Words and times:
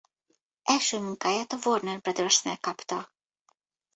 Első 0.63 0.99
munkáját 0.99 1.51
a 1.51 1.57
Warner 1.65 1.99
Brothersnél 2.01 2.57
kapta. 2.57 3.13